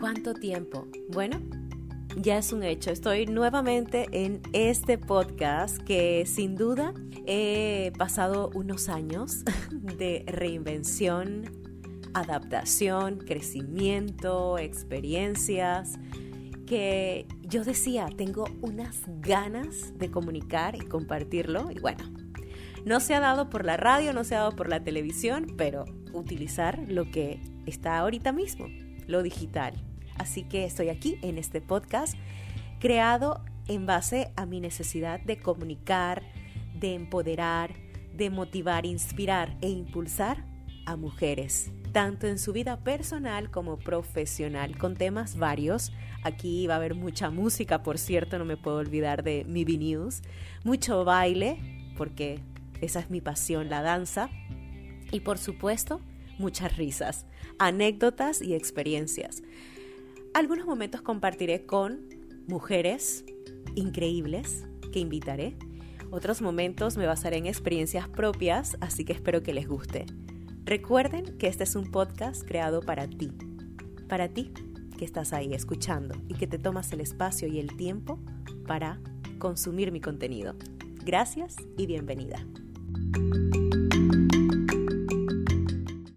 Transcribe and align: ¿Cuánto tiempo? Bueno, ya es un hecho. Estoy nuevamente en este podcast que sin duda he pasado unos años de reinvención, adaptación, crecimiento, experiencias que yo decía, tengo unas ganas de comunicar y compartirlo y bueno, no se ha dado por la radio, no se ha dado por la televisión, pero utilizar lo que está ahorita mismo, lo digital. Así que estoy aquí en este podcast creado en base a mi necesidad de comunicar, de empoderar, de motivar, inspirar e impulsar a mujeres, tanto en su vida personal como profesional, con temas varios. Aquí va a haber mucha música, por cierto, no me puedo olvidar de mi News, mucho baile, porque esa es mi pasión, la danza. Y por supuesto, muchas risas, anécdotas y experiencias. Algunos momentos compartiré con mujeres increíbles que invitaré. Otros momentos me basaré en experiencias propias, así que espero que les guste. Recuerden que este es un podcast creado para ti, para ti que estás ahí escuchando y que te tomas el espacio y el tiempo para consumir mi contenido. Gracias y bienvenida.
¿Cuánto 0.00 0.32
tiempo? 0.32 0.88
Bueno, 1.10 1.42
ya 2.16 2.38
es 2.38 2.54
un 2.54 2.62
hecho. 2.62 2.90
Estoy 2.90 3.26
nuevamente 3.26 4.08
en 4.12 4.40
este 4.54 4.96
podcast 4.96 5.76
que 5.76 6.24
sin 6.24 6.56
duda 6.56 6.94
he 7.26 7.92
pasado 7.98 8.50
unos 8.54 8.88
años 8.88 9.44
de 9.98 10.24
reinvención, 10.26 11.44
adaptación, 12.14 13.18
crecimiento, 13.18 14.56
experiencias 14.56 15.98
que 16.66 17.26
yo 17.42 17.62
decía, 17.62 18.08
tengo 18.16 18.46
unas 18.62 19.02
ganas 19.20 19.98
de 19.98 20.10
comunicar 20.10 20.76
y 20.76 20.86
compartirlo 20.86 21.70
y 21.70 21.78
bueno, 21.78 22.04
no 22.86 23.00
se 23.00 23.14
ha 23.14 23.20
dado 23.20 23.50
por 23.50 23.66
la 23.66 23.76
radio, 23.76 24.14
no 24.14 24.24
se 24.24 24.34
ha 24.34 24.38
dado 24.38 24.52
por 24.56 24.70
la 24.70 24.82
televisión, 24.82 25.48
pero 25.58 25.84
utilizar 26.14 26.78
lo 26.88 27.10
que 27.10 27.42
está 27.66 27.98
ahorita 27.98 28.32
mismo, 28.32 28.64
lo 29.06 29.22
digital. 29.22 29.89
Así 30.20 30.42
que 30.42 30.66
estoy 30.66 30.90
aquí 30.90 31.16
en 31.22 31.38
este 31.38 31.62
podcast 31.62 32.14
creado 32.78 33.42
en 33.68 33.86
base 33.86 34.32
a 34.36 34.44
mi 34.44 34.60
necesidad 34.60 35.18
de 35.18 35.38
comunicar, 35.38 36.22
de 36.78 36.92
empoderar, 36.92 37.72
de 38.14 38.28
motivar, 38.28 38.84
inspirar 38.84 39.56
e 39.62 39.70
impulsar 39.70 40.44
a 40.84 40.96
mujeres, 40.96 41.70
tanto 41.92 42.26
en 42.26 42.38
su 42.38 42.52
vida 42.52 42.84
personal 42.84 43.50
como 43.50 43.78
profesional, 43.78 44.76
con 44.76 44.94
temas 44.94 45.38
varios. 45.38 45.90
Aquí 46.22 46.66
va 46.66 46.74
a 46.74 46.76
haber 46.76 46.94
mucha 46.94 47.30
música, 47.30 47.82
por 47.82 47.96
cierto, 47.96 48.38
no 48.38 48.44
me 48.44 48.58
puedo 48.58 48.76
olvidar 48.76 49.22
de 49.22 49.46
mi 49.46 49.64
News, 49.64 50.20
mucho 50.64 51.02
baile, 51.06 51.58
porque 51.96 52.40
esa 52.82 53.00
es 53.00 53.08
mi 53.08 53.22
pasión, 53.22 53.70
la 53.70 53.80
danza. 53.80 54.28
Y 55.12 55.20
por 55.20 55.38
supuesto, 55.38 56.02
muchas 56.36 56.76
risas, 56.76 57.24
anécdotas 57.58 58.42
y 58.42 58.52
experiencias. 58.52 59.42
Algunos 60.32 60.64
momentos 60.64 61.02
compartiré 61.02 61.66
con 61.66 62.08
mujeres 62.46 63.24
increíbles 63.74 64.64
que 64.92 65.00
invitaré. 65.00 65.56
Otros 66.10 66.40
momentos 66.40 66.96
me 66.96 67.06
basaré 67.06 67.38
en 67.38 67.46
experiencias 67.46 68.08
propias, 68.08 68.76
así 68.80 69.04
que 69.04 69.12
espero 69.12 69.42
que 69.42 69.52
les 69.52 69.66
guste. 69.68 70.06
Recuerden 70.64 71.36
que 71.36 71.48
este 71.48 71.64
es 71.64 71.74
un 71.74 71.90
podcast 71.90 72.46
creado 72.46 72.80
para 72.80 73.08
ti, 73.08 73.32
para 74.08 74.28
ti 74.28 74.52
que 74.96 75.04
estás 75.04 75.32
ahí 75.32 75.52
escuchando 75.52 76.14
y 76.28 76.34
que 76.34 76.46
te 76.46 76.58
tomas 76.58 76.92
el 76.92 77.00
espacio 77.00 77.48
y 77.48 77.58
el 77.58 77.76
tiempo 77.76 78.20
para 78.66 79.00
consumir 79.38 79.90
mi 79.90 80.00
contenido. 80.00 80.54
Gracias 81.04 81.56
y 81.76 81.86
bienvenida. 81.86 82.46